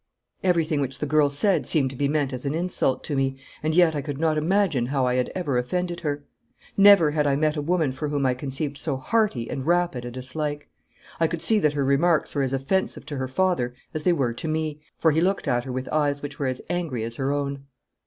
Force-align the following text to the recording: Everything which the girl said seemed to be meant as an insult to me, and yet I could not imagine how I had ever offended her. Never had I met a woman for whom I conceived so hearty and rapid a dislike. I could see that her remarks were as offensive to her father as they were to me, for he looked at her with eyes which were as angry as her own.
Everything 0.43 0.81
which 0.81 0.97
the 0.97 1.05
girl 1.05 1.29
said 1.29 1.67
seemed 1.67 1.91
to 1.91 1.95
be 1.95 2.07
meant 2.07 2.33
as 2.33 2.43
an 2.43 2.55
insult 2.55 3.03
to 3.03 3.15
me, 3.15 3.37
and 3.61 3.75
yet 3.75 3.93
I 3.95 4.01
could 4.01 4.17
not 4.17 4.35
imagine 4.35 4.87
how 4.87 5.05
I 5.05 5.13
had 5.13 5.31
ever 5.35 5.59
offended 5.59 5.99
her. 5.99 6.25
Never 6.75 7.11
had 7.11 7.27
I 7.27 7.35
met 7.35 7.55
a 7.55 7.61
woman 7.61 7.91
for 7.91 8.07
whom 8.07 8.25
I 8.25 8.33
conceived 8.33 8.79
so 8.79 8.97
hearty 8.97 9.47
and 9.47 9.63
rapid 9.63 10.03
a 10.03 10.09
dislike. 10.09 10.67
I 11.19 11.27
could 11.27 11.43
see 11.43 11.59
that 11.59 11.73
her 11.73 11.85
remarks 11.85 12.33
were 12.33 12.41
as 12.41 12.51
offensive 12.51 13.05
to 13.05 13.17
her 13.17 13.27
father 13.27 13.75
as 13.93 14.01
they 14.01 14.11
were 14.11 14.33
to 14.33 14.47
me, 14.47 14.81
for 14.97 15.11
he 15.11 15.21
looked 15.21 15.47
at 15.47 15.65
her 15.65 15.71
with 15.71 15.87
eyes 15.89 16.23
which 16.23 16.39
were 16.39 16.47
as 16.47 16.63
angry 16.67 17.03
as 17.03 17.17
her 17.17 17.31
own. 17.31 17.67